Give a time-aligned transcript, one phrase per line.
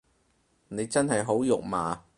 [0.69, 2.03] 你真係好肉麻